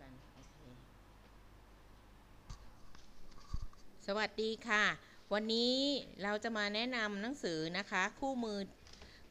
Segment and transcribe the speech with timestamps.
[0.00, 0.58] กันโอเค
[4.06, 4.84] สวัสดีค่ะ
[5.32, 5.74] วันนี้
[6.22, 8.58] เราจะมาแนะนำหนังสือนะคะ คู่มือ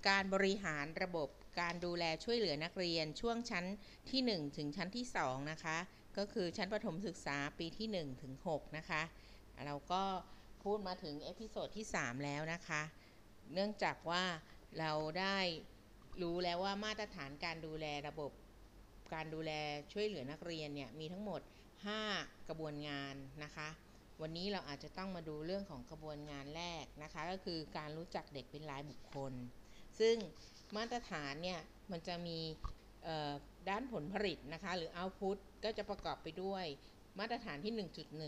[0.10, 1.30] การบริหารระบบ
[1.62, 3.66] การดูแลช่วยเหลือนักเรียนช่วงชั้น
[4.12, 5.78] ที่ 1 ถึงชั้นที่ 2 นะคะ
[6.18, 9.02] ก็คือชั้นประถมศึกษาปีที่ 1 ถึง 6 นะคะ
[9.66, 10.04] เราก็
[10.64, 12.82] พูดมาถึง episode ที่ 3 แล้วนะคะ
[13.54, 14.24] เนื่องจากว่า
[14.80, 15.38] เราได้
[16.22, 18.32] รู้แล้วว่ามาตรฐานการดูแลระบบ
[19.14, 19.52] การดูแล
[19.92, 21.42] ช่วยเหลือนักเรียนเนี่ยมีทั้งหมด
[21.96, 23.70] 5 กระบวนงานนะคะ
[24.22, 29.34] วันนี้เราอาจจะต้องมาดูเรื่องของกระบวนงานแรกนะคะ ก็คือการรู้จักเด็กเป็นรายบุคคล
[30.00, 30.16] ซึ่ง
[30.78, 31.60] มาตรฐานเนี่ย
[31.92, 32.40] มันจะมี
[33.70, 36.66] ด้านผลผลิตนะคะ หรือ output ก็จะประกอบไปด้วย
[37.20, 37.74] มาตรฐานที่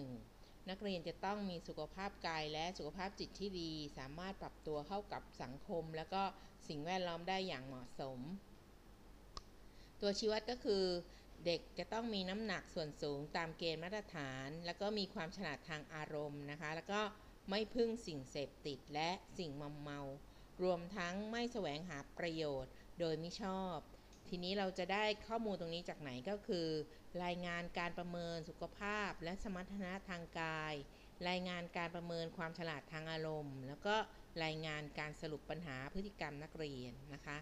[0.08, 6.22] 1.1 นักเรียนจะต้องมีสุขภาพกายและสุขภาพจิตที่ดี สามารถปรับตัวเข้ากับสังคม แล้วก็
[6.68, 8.20] สิ่งแวดล้อมได้อย่างเหมาะสม
[10.02, 10.84] ตัวชี้วัดก็คือ
[11.46, 17.02] เด็กจะต้องมีน้ำหนักส่วนสูงตามเกณฑ์มาตรฐาน แล้วก็มีความฉลาดทางอารมณ์นะคะ แล้วก็
[17.50, 20.02] ไม่พึ่งสิ่งเสพติดและสิ่งมัมเมา
[20.64, 23.78] รวมทั้งไม่แสวงหาประโยชน์โดยไม่ชอบ
[24.30, 26.68] ทีนี้เราจะได้ข้อมูลตรงนี้จากไหนก็คือ
[27.24, 30.74] รายงานการประเมินสุขภาพ และสมรรถนะทางกาย
[31.30, 33.96] รายงานการประเมินความฉลาดทางอารมณ์ แล้วก็
[34.44, 37.38] รายงานการสรุปปัญหาพฤติกรรมนักเรียนนะคะ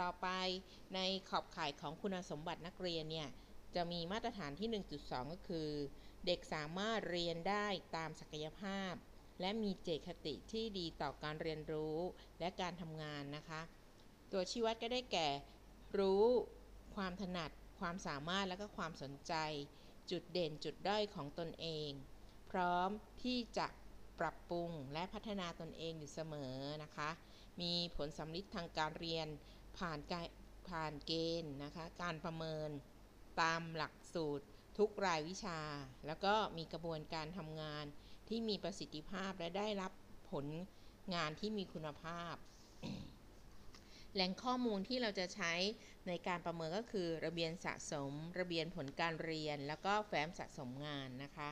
[0.00, 0.28] ต่อไป
[0.94, 3.28] ในขอบข่ายของคุณสมบัตินักเรียนเนี่ย
[3.74, 4.68] จะมีมาตรฐานที่
[5.00, 5.68] 1.2 ก็คือ
[6.26, 8.92] เด็กสามารถเรียนได้ตามศักยภาพ
[9.40, 11.98] และมีเจตคติที่ดีต่อการเรียนรู้
[12.40, 13.60] และการทำงานนะคะ
[14.32, 15.28] ตัวชี้วัดก็ได้แก่
[15.98, 16.24] รู้
[16.96, 17.50] ความถนัด
[17.80, 19.34] ความสามารถและก็ความสนใจ
[20.10, 21.90] จุดเด่นจุดด้อยของตนเอง
[22.50, 22.90] พร้อม
[23.22, 23.66] ที่จะ
[24.20, 27.10] ปรับปรุงและพัฒนาตนเองอยู่เสมอนะคะ
[27.60, 29.28] มีผลสำลิดทางการเรียน
[29.78, 30.28] ผ่านการ
[30.68, 32.70] ผ่านเกณฑ์นะคะ การประเมิน
[33.40, 34.44] ตามหลักสูตร
[34.78, 35.60] ทุกรายวิชา
[36.06, 37.84] แล้วก็มีกระบวนการทำงาน
[38.28, 39.92] ที่มีประสิทธิภาพและได้รับ
[40.30, 40.46] ผล
[41.14, 42.34] งานที่มีคุณภาพ
[44.14, 45.52] แหล่งข้อมูลที่เราจะใช้
[46.08, 51.50] ในการประเมินก็คือระเบียนสะสม ระเบียนผลการเรียน แล้วก็แฟ้มสะสมงานนะคะ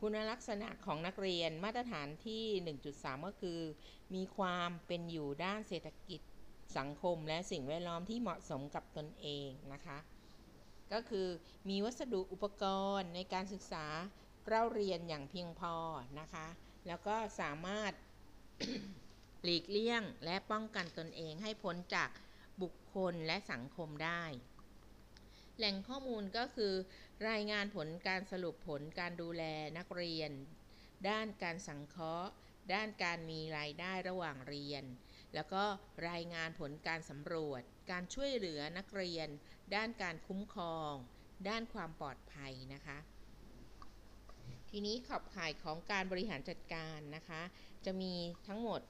[0.00, 2.44] คุณลักษณะของนักเรียนมาตรฐานที่
[2.88, 3.60] 1.3 ก็คือ
[4.14, 6.20] มีความเป็นอยู่ด้านเศรษฐกิจ
[6.76, 9.98] สังคมและสิ่งแวดล้อมที่เหมาะสมกับตนเองนะคะ
[10.92, 11.28] ก็คือ
[11.68, 12.64] มีวัสดุอุปก
[12.98, 13.86] รณ์ในการศึกษา
[14.46, 15.74] เล่าเรียนอย่างเพียงพอ
[16.20, 16.46] นะคะ
[16.86, 17.92] แล้วก็สามารถ
[19.42, 22.10] หลีกเลี่ยงและป้องกันตนเองให้พ้นจาก
[22.62, 24.22] บุคคลและสังคมได้
[25.56, 26.72] แหล่งข้อมูลก็คือ
[27.28, 29.42] รายงานผลการสรุปผลการดูแล
[29.78, 30.30] นักเรียน
[31.08, 32.30] ด้านการสังเคราะห์
[32.72, 34.84] ด้านการมีรายได้ระหว่างเรียน
[35.34, 35.64] แล้วก็
[36.08, 39.28] รายงานผลการสำรวจ การช่วยเหลือนักเรียน
[39.74, 40.92] ด้านการคุ้มครอง
[41.48, 42.98] ด้านความปลอดภัยนะคะ
[44.70, 47.42] ทีนี้ขอบข่ายของการบริหารจัดการนะคะ
[47.84, 48.14] จะมี
[48.46, 48.80] ทั้งหมด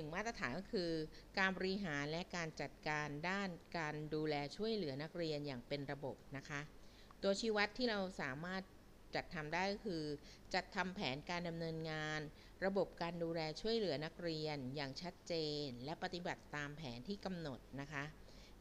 [0.00, 0.90] 1มาตรฐานก็คือ
[1.38, 3.48] การบริหารและการจัดการด้าน
[3.78, 6.60] การดูแลช่วยเหลือนักเรียนอย่างเป็นระบบนะคะ
[7.22, 8.62] ตัวชี้วัดที่เราสามารถ
[9.14, 10.02] จัดทำได้ก็คือ
[10.54, 12.20] จัดทำแผนการดำเนินงาน
[12.64, 15.34] ระบบการดูแลช่วยเหลือนักเรียนอย่างชัดเจ
[15.66, 18.04] น และปฏิบัติตามแผนที่กำหนดนะคะ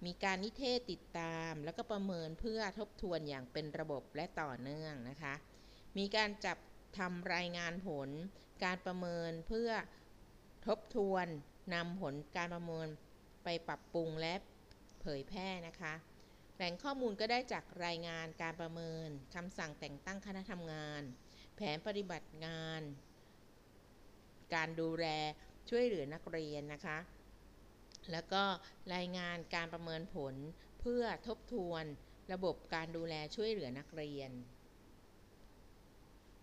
[0.06, 5.34] มีการนิเทศติดตามแล้วก็ประเมินเพื่อทบทวนอย่างเป็นระบบและต่อเนื่องนะคะ
[5.98, 6.58] มีการจับ
[6.98, 8.10] ทำรายงานผล
[8.64, 9.70] การประเมินเพื่อ
[10.68, 11.28] ทบทวน
[11.74, 12.88] นำผลการประเมิน
[13.44, 14.34] ไปปรับปรุงและ
[15.02, 15.94] เผยแพร่นะคะ
[16.56, 21.02] แหล่งข้อมูลก็ได้จากรายงานการประเมินคำสั่งแต่งตั้งคณะทำงาน
[21.56, 22.82] แผนปฏิบัติงาน
[24.56, 25.08] การดูแล
[25.70, 26.98] ช่วยเหลือนักเรียนนะคะ
[28.12, 28.44] แล้วก็
[28.96, 30.36] รายงานการประเมินผล
[30.80, 31.84] เพื่อทบทวน
[32.34, 34.32] ระบบการดูแลช่วยเหลือนักเรียน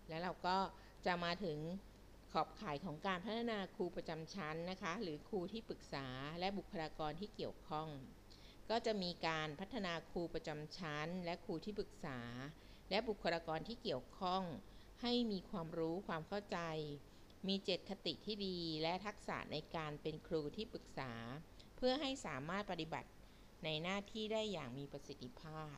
[0.09, 0.57] แล้วเราก็
[1.05, 1.57] จะมาถึง
[2.33, 6.07] ขอบข่ายของการพัฒนาครูประจำชั้นนะคะ หรือครูที่ปรึกษา
[6.39, 7.89] และบุคลากรที่เกี่ยวข้อง
[8.69, 12.19] ก็จะมีการพัฒนาครูประจำชั้น และครูที่ปรึกษา
[12.89, 14.43] และบุคลากรที่เกี่ยวข้อง
[15.01, 16.59] ให้มีความรู้ความเข้าใจ
[17.47, 21.11] มีเจตคติที่ดีและทักษะในการเป็นครูที่ปรึกษา
[21.75, 23.09] เพื่อให้สามารถปฏิบัติ
[23.63, 25.75] ในหน้าที่ได้อย่างมีประสิทธิภาพ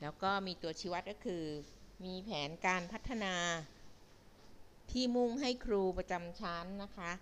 [0.00, 1.44] แล้วก็มีตัวชี้วัดก็คือ
[2.04, 3.34] มีแผนการพัฒนา
[4.90, 7.12] ที่มุ่งให้ครูประจำชั้นนะคะ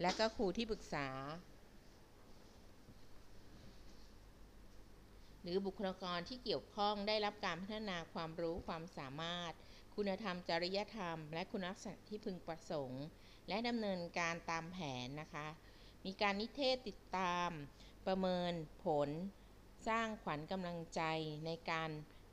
[0.00, 1.08] และก็ครูที่ปรึกษา
[5.42, 9.52] หรือบุคลากรที่เกี่ยวข้องได้รับการพัฒนาความรู้ความสามารถ
[9.96, 13.04] คุณธรรมจริยธรรม และคุณลักษณะที่พึงประสงค์
[13.48, 15.46] และดำเนินการตามแผนนะคะ
[16.04, 17.50] มีการนิเทศติดตาม
[18.06, 18.52] ประเมิน
[18.84, 19.08] ผล
[19.88, 21.02] สร้างขวัญกำลังใจ
[21.46, 21.90] ในการ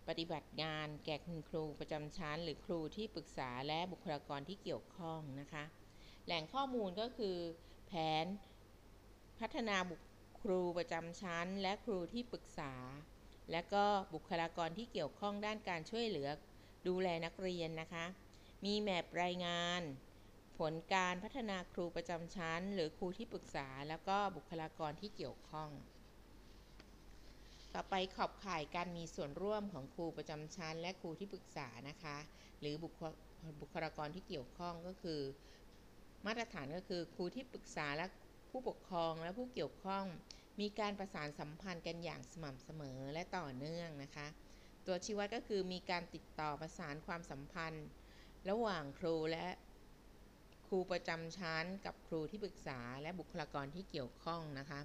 [0.07, 5.63] ปฏิบัติงานแก่คุณครูประจำชั้น หรือครูที่ปรึกษาและบุคลากรที่เกี่ยวข้องนะคะ
[6.25, 7.37] แหล่งข้อมูลก็คือ
[7.87, 8.25] แผน
[9.39, 10.01] พัฒนาบุค
[10.41, 12.73] ครูประจำชั้น และครูที่ปรึกษา
[13.51, 16.29] และก็บุคลากรที่เกี่ยวข้องด้านการช่วยเหลือ
[16.87, 18.05] ดูแลนักเรียนนะคะ
[18.65, 19.81] มีแมปรายงาน
[20.57, 25.69] ผลการพัฒนาครูประจำชั้น หรือครูที่ปรึกษาแล้วก็บุคลากรที่เกี่ยวข้อง
[27.73, 32.17] ต่อไปขอบข่ายการมีส่วนร่วมของครูประจำชั้น และครูที่ปรึกษานะคะ
[32.59, 33.01] หรือบุค
[33.61, 35.21] บุคลากรที่เกี่ยวข้องก็คือ
[36.25, 38.05] มาตรฐานก็คือครูที่ปรึกษาและ
[38.49, 40.05] ผู้ปกครองและผู้เกี่ยวข้อง
[40.59, 44.27] มีการประสานสัมพันธ์กันอย่างสม่ำเสมอและต่อเนื่องนะคะ
[44.91, 47.87] ตัวชี้วัดก็คือมีการติดต่อประสานความสัมพันธ์
[48.49, 49.47] ระหว่างครูและ
[50.67, 54.81] ครูประจำชั้นกับครูที่ปรึกษาและบุคลากรที่เกี่ยวข้องนะคะ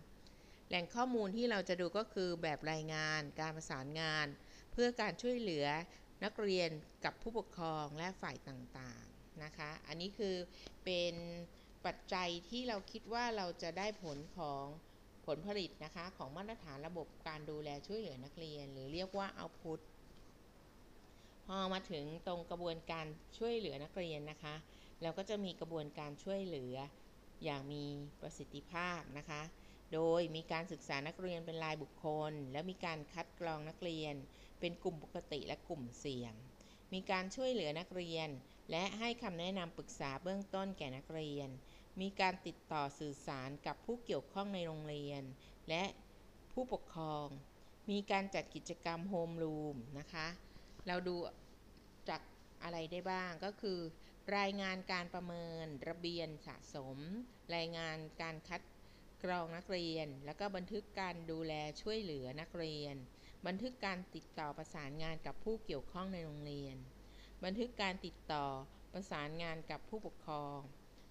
[0.68, 4.26] แหล่งข้อมูลที่เราจะดูก็คือแบบรายงาน การประสานงาน
[4.72, 5.66] เพื่อการช่วยเหลือ
[6.24, 6.70] นักเรียน
[7.04, 10.36] กับผู้ปกครองและฝ่ายต่างๆนะคะ อันนี้คือ
[10.84, 11.14] เป็น
[11.86, 14.64] ปัจจัยที่เราคิดว่าเราจะได้ผลของ
[15.26, 19.80] ผลผลิตนะคะ ของมาตรฐานระบบการดูแลช่วยเหลือนักเรียน หรือเรียกว่า output
[21.46, 23.06] พอมาถึงตรงกระบวนการ
[23.38, 24.54] ช่วยเหลือนักเรียนนะคะ
[25.02, 26.76] เราก็จะมีกระบวนการช่วยเหลือ
[27.44, 27.84] อย่างมี
[28.20, 29.42] ประสิทธิภาพนะคะ
[29.94, 34.14] โดยมีการศึกษานักเรียนเป็นรายบุคคล และมีการคัดกรองนักเรียน
[34.60, 36.34] เป็นกลุ่มปกติและกลุ่มเสี่ยง
[36.92, 38.28] มีการช่วยเหลือนักเรียน
[38.70, 41.48] และให้คำแนะนำปรึกษาเบื้องต้นแก่นักเรียน
[42.00, 45.22] มีการติดต่อสื่อสารกับผู้เกี่ยวข้องในโรงเรียน
[45.68, 45.84] และ
[46.52, 47.26] ผู้ปกครอง
[47.90, 50.26] มีการจัดกิจกรรมโฮมรูมนะคะ
[50.86, 51.16] เราดู
[52.08, 52.20] จาก
[52.62, 53.78] อะไรได้บ้างก็คือ
[54.38, 56.98] รายงานการประเมินระเบียนสะสม
[57.56, 58.62] รายงานการคัด
[59.24, 61.52] กรองนักเรียน แล้วก็บันทึกการดูแล
[61.82, 62.96] ช่วยเหลือนักเรียน
[63.46, 66.76] บันทึกการติดต่อประสานงานกับผู้เกี่ยวข้องในโรงเรียน
[67.44, 68.46] บันทึกการติดต่อ
[68.92, 70.58] ประสานงานกับผู้ปกครอง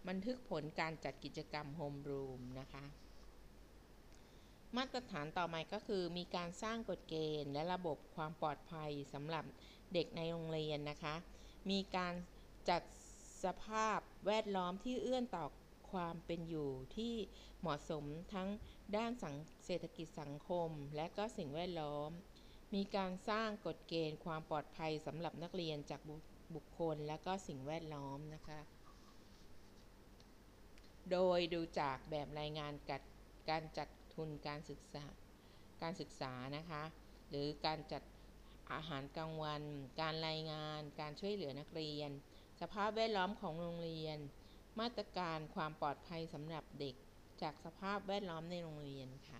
[0.08, 2.86] บันทึกผลการจัดกิจกรรมโฮมรูมนะคะ
[4.78, 9.46] มาตรฐานต่อมาก็คือมีการสร้างกฎเกณฑ์ และระบบความปลอดภัยสำหรับ
[9.94, 11.16] เด็กในโรงเรียนนะคะ
[11.70, 12.14] มีการ
[12.70, 12.82] จัด
[13.44, 15.46] สภาพแวดล้อมที่เอื้อนต่อ
[15.92, 17.16] ความเป็นอยู่ที่
[17.60, 18.04] เหมาะสม
[18.34, 18.50] ทั้ง
[18.98, 19.12] ด้าน
[19.66, 22.10] เศรษฐกิจสังคม และก็สิ่งแวดล้อม
[22.74, 26.02] มีการสร้างกฎเกณฑ์ความปลอดภัยสำหรับนักเรียนจาก
[26.56, 28.60] บุคคลและก็สิ่งแวดล้อมนะคะ
[31.12, 33.02] โดยดูจากแบบรายงานกัด
[33.50, 35.06] การจัด ทุนการศึกษา
[35.82, 36.84] การศึกษานะคะ
[37.30, 38.04] หรือการจัด
[38.74, 39.64] อาหารกลางวัน
[40.02, 42.12] การรายงาน การช่วยเหลือนักเรียน
[42.62, 44.18] สภาพแวดล้อมของโรงเรียน
[44.80, 46.96] มาตรการความปลอดภัยสำหรับเด็ก
[47.42, 49.40] จากสภาพแวดล้อมในโรงเรียนค่ะ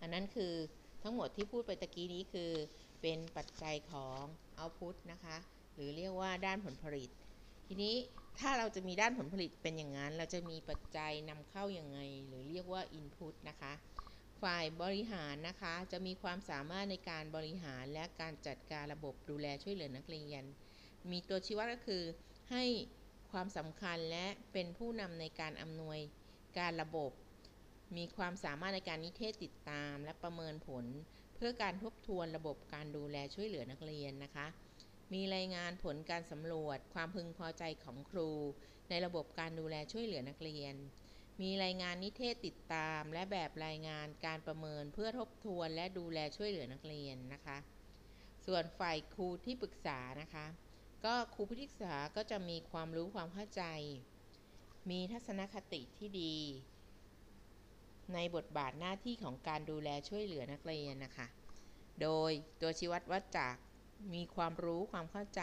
[0.00, 0.54] อันนั้นคือ
[1.02, 2.50] ทั้งหมดที่พูดไปตะกี้นี้คือ
[3.02, 4.20] เป็นปัจจัยของ
[4.58, 5.36] output นะคะ
[5.74, 7.10] หรือเรียกว่าด้านผลผลิต
[7.66, 7.94] ทีนี้
[8.38, 13.72] ถ้าเราจะมีด้านผลผลิตเป็นอย่างนั้น เราจะมีปัจจัยนำเข้าอย่างไง หรือเรียกว่า input นะคะ
[14.42, 20.44] ฝ่ายบริหารนะคะ จะมีความสามารถในการบริหารและการจัดการระบบดูแลช่วยเหลือนักเรียน
[21.10, 22.02] มีตัวชี้วัดก็คือ
[22.50, 22.64] ให้
[23.32, 25.98] ความสำคัญและเป็นผู้นำในการอำนวย
[26.58, 27.10] การระบบ
[27.96, 30.84] มีความสามารถในการนิเทศติดตาม และประเมินผล
[31.34, 34.46] เพื่อการทบทวนระบบการดูแลช่วยเหลือนักเรียนนะคะ
[35.12, 38.30] มีรายงานผลการสำรวจความพึงพอใจของครู
[38.88, 40.74] ในระบบการดูแลช่วยเหลือนักเรียน
[41.42, 47.58] มีรายงานนิเทศติดตาม และแบบรายงานการประเมินเพื่อทบทวนและดูแลช่วยเหลือนักเรียนนะคะ
[48.46, 50.46] ส่วนฝ่ายครูที่ปรึกษานะคะ
[51.04, 53.62] ก็ครูผู้ปรึกษาก็จะมีความรู้ความเข้าใจ
[54.90, 56.36] มีทัศนคติที่ดี
[58.14, 61.26] ในบทบาทหน้าที่ของการดูแลช่วยเหลือนักเรียนนะคะ
[62.02, 63.54] โดยตัวชี้วัดวัดจาก
[64.14, 65.42] มีความรู้ความเข้าใจ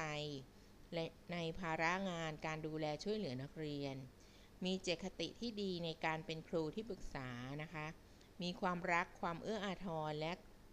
[0.93, 3.95] และในภาระงานการดูแลช่วยเหลือนักเรียน
[4.65, 7.29] มีเจตคติที่ดีในการเป็นครูที่ปรึกษา
[7.61, 7.85] นะคะ
[8.41, 10.31] มีความรักความเอื้ออาทรและ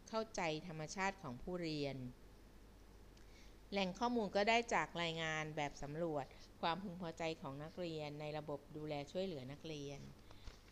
[0.08, 1.97] เข้าใจธรรมชาติของผู้เรียน
[3.70, 6.26] แหล่งข้อมูลก็ได้จากรายงานแบบสำรวจ
[6.61, 10.00] ความพึงพอใจของนักเรียน ในระบบดูแลช่วยเหลือนักเรียน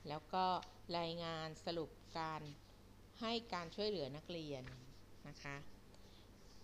[0.09, 0.45] แล้วก็
[0.99, 2.43] รายงานสรุปการ
[3.21, 4.63] ให้การช่วยเหลือนักเรียน
[5.29, 5.57] นะคะ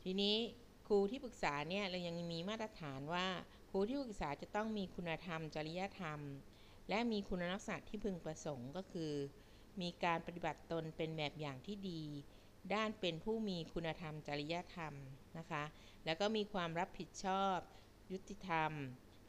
[0.03, 0.37] ทีนี้
[0.87, 3.27] ครูที่ปรึกษาเนี่ยเรายังมีมาตรฐานว่า
[3.71, 6.21] ครูที่ปรึกษาจะต้องมีคุณธรรม จริยธรรม
[6.89, 9.13] และมีคุณลักษณะที่พึงประสงค์ก็คือ
[9.81, 12.03] มีการปฏิบัติตนเป็นแบบอย่างที่ดี
[12.75, 14.95] ด้านเป็นผู้มีคุณธรรม จริยธรรม
[15.39, 15.65] นะคะ
[16.05, 17.57] แล้วก็มีความรับผิดชอบ
[18.13, 18.73] ยุติธรรม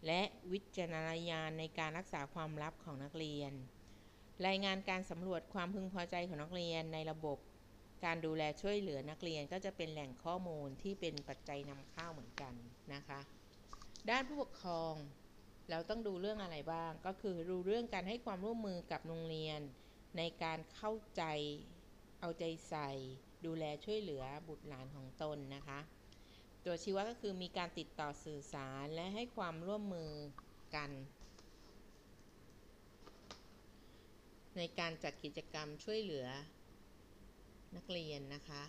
[0.07, 3.53] และวิจารณญาณในการรักษาความลับของนักเรียน
[4.47, 7.37] รายงานการสำรวจความพึงพอใจของนักเรียนในระบบ
[8.05, 12.53] การดูแลช่วยเหลือนักเรียนก็จะเป็นแหล่งข้อมูลที่เป็นปัจจัยนำเข้าเหมือนกัน
[12.93, 13.19] นะคะ
[14.09, 14.93] ด้านผู้ปกครอง
[15.69, 19.59] เราต้องดูเรื่องอะไรบ้าง ก็คือดูเรื่องการให้ความร่วมมือกับโรงเรียน
[20.17, 21.23] ในการเข้าใจ
[22.19, 22.89] เอาใจใส่
[23.45, 25.79] ดูแลช่วยเหลือบุตรหลานของตนนะคะ
[26.65, 30.11] ตัวชี้วัดก็คือมีการติดต่อสื่อสารและให้ความร่วมมือ
[30.75, 30.91] กัน
[34.57, 36.27] ในการจัดกิจกรรมช่วยเหลือ
[37.75, 38.63] นักเรียนนะคะ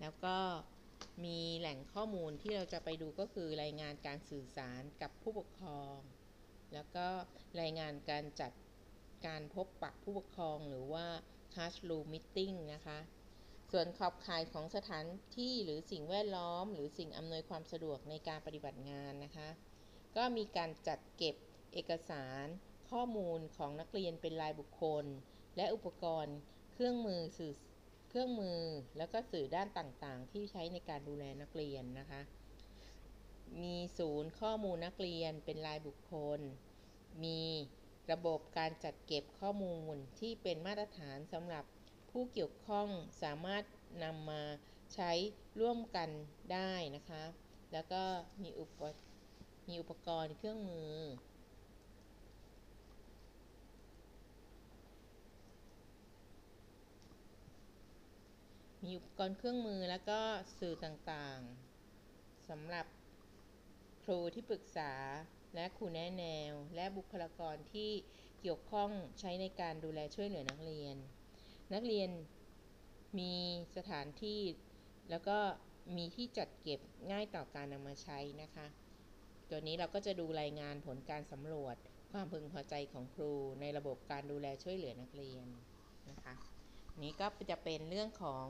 [0.00, 0.36] แล้วก็
[1.24, 5.96] มีแหล่งข้อมูลที่เราจะไปดูก็คือรายงานการสื่อสารกับผู้ปกครอง
[6.72, 7.06] แล้วก็
[7.60, 8.52] รายงานการจัด
[9.26, 11.06] การพบปะผู้ปกครองหรือว่า
[11.52, 12.98] classroom meeting นะคะ
[13.72, 15.06] ส่วนขอบข่ายของสถาน
[15.38, 19.48] ที่หรือสิ่งแวดล้อม หรือสิ่งอำนวยความสะดวกในการปฏิบัติงานนะคะ
[20.16, 21.36] ก็มีการจัดเก็บ
[21.72, 22.46] เอกสาร
[22.90, 25.04] ข้อมูลของนักเรียนเป็นรายบุคคล
[25.56, 26.36] และอุปกรณ์
[26.72, 27.52] เครื่องมือสื่อ
[28.14, 28.60] เครื่องมือ
[28.98, 32.20] แล้วก็สื่อด้านต่างๆ ที่ใช้ในการดูแลนักเรียนนะคะ
[33.62, 36.40] มีศูนย์ข้อมูลนักเรียนเป็นรายบุคคล
[37.24, 37.42] มี
[38.12, 41.64] ระบบการจัดเก็บข้อมูลที่เป็นมาตรฐานสำหรับ
[42.10, 42.88] ผู้เกี่ยวข้อง
[43.22, 43.64] สามารถ
[44.04, 44.42] นำมา
[44.94, 45.12] ใช้
[45.60, 46.08] ร่วมกัน
[46.52, 47.24] ได้นะคะ
[47.72, 48.02] แล้วก็
[48.42, 48.80] มีอุป
[49.68, 50.92] มีอุปกรณ์เครื่องมือ
[58.84, 60.20] มีอุปกรณ์เครื่องมือแล้วก็
[60.58, 62.86] สื่อต่างๆสำหรับ
[64.02, 64.92] ครูที่ปรึกษา
[65.54, 67.90] และครูแนะแนว และบุคลากรที่
[68.40, 70.96] เกี่ยวข้องใช้ในการดูแลช่วยเหลือนักเรียน
[71.74, 72.10] นักเรียน
[73.18, 73.34] มี
[73.76, 74.40] สถานที่
[75.10, 75.38] แล้วก็
[75.96, 78.66] มีที่จัดเก็บง่ายต่อการนำมาใช้นะคะ
[79.50, 81.76] ตัวนี้เราก็จะดูรายงานผลการสำรวจ
[82.12, 85.46] ความพึงพอใจของครูในระบบการดูแลช่วยเหลือนักเรียน
[86.10, 86.61] นะคะ
[87.00, 88.46] นี้ก็จะเป็นเรื่องของ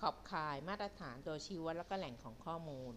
[0.00, 2.94] ขอบข่ายมาตรฐานตัวชี้วัดแล้วก็แหล่งของข้อมูล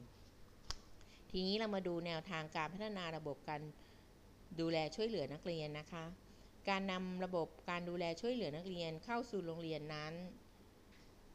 [1.32, 3.62] ทีนี้เรามาดูแนวทางการพัฒนาระบบการ
[4.60, 6.04] ดูแลช่วยเหลือนักเรียนนะคะ
[6.70, 10.14] การนำระบบการดูแลช่วยเหลือนักเรียนเข้าสู่โรงเรียนนั้น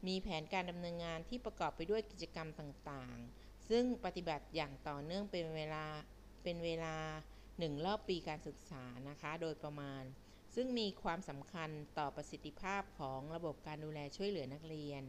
[0.07, 5.85] มีแผนการดำเนินงานที่ประกอบไปด้วยกิจกรรมต่างๆ ซึ่งปฏิบัติอย่างต่อเนื่องเป็นเวลา
[6.43, 6.95] เป็นเวลา
[7.59, 10.03] หนึ่งรอบปีการศึกษานะคะ โดยประมาณ
[10.61, 15.03] ซึ่งมีความสำคัญต่อประสิทธิภาพของระบบการดูแลช่วยเหลือนักเรียน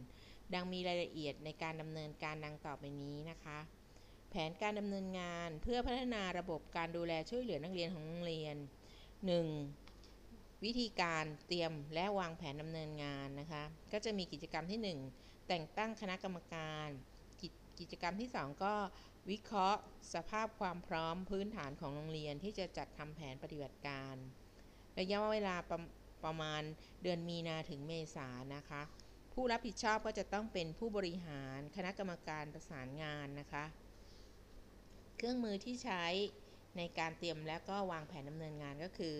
[0.53, 3.59] ดังมีรายละเอียดในการดำเนินการดังต่อไปนี้นะคะ
[4.29, 8.55] แผนการดำเนินงานเพื่อพัฒนาระบบการดูแลช่วยเหลือนักเรียนของโรงเรียน
[9.79, 10.63] 1.
[10.63, 16.87] วิธีการเตรียมและวางแผนดำเนินงานนะคะ ก็จะมีกิจกรรมที่ 1 แต่งตั้งคณะกรรมการ
[17.41, 18.73] กิจกิจกรรมที่ 2 ก็
[19.29, 19.81] วิเคราะห์
[20.13, 24.17] สภาพความพร้อมพื้นฐานของโรงเรียนที่จะจัดทำแผนปฏิบัติการ
[24.99, 25.79] ระยะเวลาประ
[26.23, 26.61] ประมาณ
[27.03, 28.81] เดือนมีนาถึงเมษานะคะ
[29.33, 33.65] ผู้รับผิดชอบก็จะต้องเป็นผู้บริหารคณะกรรมการประสานงานนะคะ
[35.17, 36.05] เครื่องมือที่ใช้
[36.77, 39.17] ในการเตรียมและก็วางแผนดำเนินงานก็คือ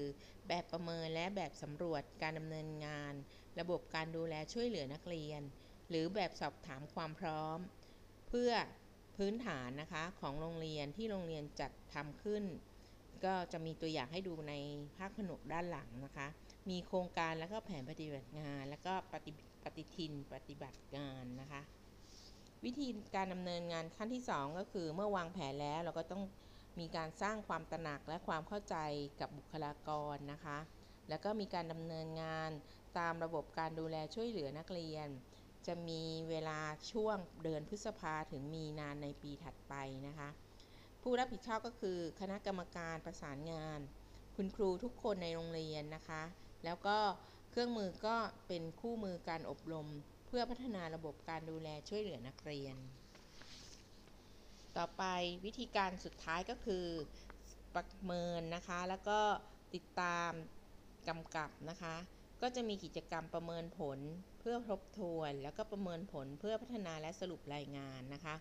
[0.47, 3.13] แบบประเมินและแบบสำรวจการดำเนินงาน
[3.59, 5.41] ระบบการดูแลช่วยเหลือนักเรียน
[5.89, 7.59] หรือแบบสอบถามความพร้อม
[8.27, 8.51] เพื่อ
[9.15, 12.43] พื้นฐานนะคะของโรงเรียนที่โรงเรียนจัดทำขึ้น
[13.25, 14.53] ก็จะมีตัวอย่างให้ดูใน
[14.97, 16.27] ภาคผนวกด้านหลังนะคะ
[16.69, 19.31] มีโครงการแล้วก็แผนปฏิบัติงาน แล้วก็ปฏิ
[19.63, 21.61] ปฏิทินปฏิบัติงานนะคะ
[22.65, 26.23] วิธีการดำเนินงานขั้นที่ 2 ก็คือเมื่อวางแผนแล้วเราก็ต้อง
[26.79, 28.75] มีการสร้างความตระหนักและความเข้าใจ
[29.19, 30.57] กับบุคลากรนะคะ
[31.09, 32.51] แล้วก็มีการดำเนินงาน
[32.97, 35.07] ตามระบบการดูแลช่วยเหลือนักเรียน
[35.67, 36.59] จะมีเวลา
[36.91, 39.73] ช่วงเดือนพฤษภาถึงมีนานในปีถัดไป
[40.07, 40.29] นะคะ
[41.01, 43.79] ผู้รับผิดชอบก็คือคณะกรรมการประสานงาน
[44.35, 46.23] คุณครูทุกคนในโรงเรียนนะคะ
[46.65, 46.97] แล้วก็
[47.51, 48.15] เครื่องมือก็
[48.47, 49.87] เป็นคู่มือการอบรม
[50.27, 52.75] เพื่อพัฒนาระบบการดูแลช่วยเหลือนักเรียน
[54.77, 55.03] ต่อไป
[55.45, 56.85] วิธีการสุดท้ายก็คือ
[57.75, 59.19] ประเมินนะคะ แล้วก็
[59.73, 60.31] ติดตาม
[61.07, 61.95] กำกับนะคะ
[62.41, 63.99] ก็จะมีกิจกรรมประเมินผล
[64.39, 68.35] เพื่อทบทวน แล้วก็ประเมินผลเพื่อพัฒนาและสรุปรายงานนะคะ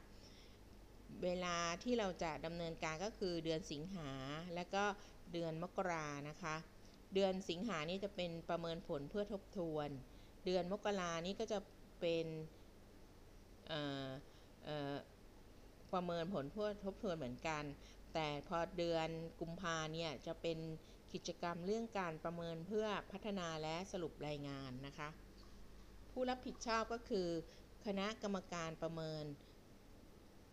[1.24, 4.10] เวลาที่เราจะดำเนินการก็คือเดือนสิงหา
[4.54, 4.84] และก็
[5.32, 6.56] เดือนมกรานะคะ
[7.14, 9.88] เดือนสิงหานี่จะเป็นประเมินผลเพื่อทบทวน
[10.44, 11.58] เดือนมกรานี่ก็จะ
[12.00, 12.26] เป็น
[15.92, 17.64] ประเมินผลเพื่อทบทวนเหมือนกัน
[18.14, 19.08] แต่พอเดือน
[19.40, 20.58] กุมภาเนี่ยจะเป็น
[21.12, 25.08] กิจกรรมเรื่องการประเมินเพื่อพัฒนาและสรุปรายงานนะคะ
[26.12, 27.28] ผู้รับผิดชอบก็คือ
[27.86, 29.24] คณะกรรมการประเมิน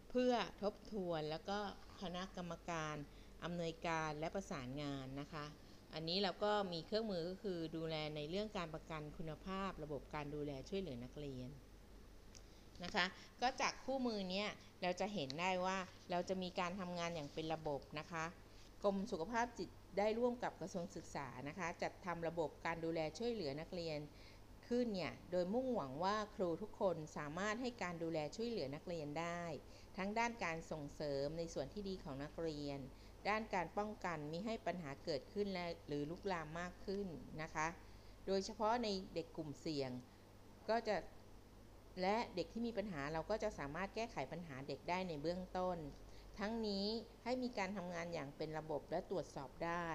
[0.10, 1.60] เพื่อทบทวนแล้วก็
[2.02, 2.96] คณะกรรมการ
[3.44, 5.46] อำนวยการและประสานงานนะคะ
[5.94, 11.50] อันนี้เราก็มีเครื่องมือก็คือดูแลในเรื่องการประกันคุณภาพ ระบบการดูแลช่วยเหลือนักเรียน
[12.84, 13.06] นะคะ
[13.42, 14.48] ก็จากคู่มือเนี้ย
[14.82, 15.78] เราจะเห็นได้ว่า
[16.12, 18.26] เราจะมีการทำงานอย่างเป็นระบบนะคะ
[18.84, 24.00] กรมสุขภาพจิตได้ร่วมกับกระทรวงศึกษานะคะ จัดทำระบบการดูแลช่วยเหลือนักเรียน
[24.68, 29.42] ขึ้นเนี่ย โดยมุ่งหวังว่าครูทุกคนสามารถให้การดูแลช่วยเหลือนักเรียนได้
[29.98, 32.80] ทั้งด้านการส่งเสริมในส่วนที่ดีของนักเรียน
[33.30, 37.08] ด้านการป้องกันมิให้ปัญหาเกิดขึ้นและหรือลุกลามมากขึ้น
[37.42, 37.68] นะคะ
[38.28, 39.92] โดยเฉพาะในเด็กกลุ่มเสี่ยง
[40.70, 40.96] ก็จะ
[42.02, 45.78] และเด็กที่มีปัญหาเราก็จะสามารถแก้ไขปัญหาเด็กได้ในเบื้องต้น
[46.40, 46.88] ทั้งนี้
[47.24, 49.90] ให้มีการทำงานอย่างเป็นระบบและตรวจสอบได้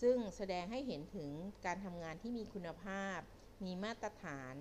[0.00, 1.30] ซึ่งแสดงให้เห็นถึง
[1.66, 3.18] การทำงานที่มีคุณภาพ
[3.64, 4.54] มีมาตรฐาน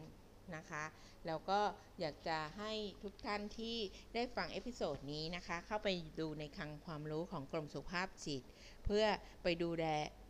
[0.56, 0.84] นะคะ
[1.28, 1.60] แล้วก็
[2.00, 2.72] อยากจะให้
[3.04, 3.78] ทุกท่านที่
[4.14, 5.90] ได้ฟัง episode นี้นะคะ เข้าไป
[6.20, 8.44] ดูในคลังความรู้ของกรมสุขภาพจิต
[8.86, 9.06] เพื่อ
[9.44, 9.86] ไปดูแล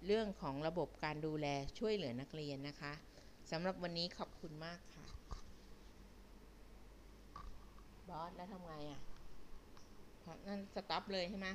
[0.06, 1.48] เรื่องของระบบการดูแล
[1.80, 2.94] ช่วยเหลือนักเรียนนะคะ
[3.52, 5.06] สำหรับวันนี้ขอบคุณมากค่ะ
[8.10, 9.02] บอส แล้วทำไงอะ
[10.48, 11.48] นั่นสต็อปเลยใช่ไหม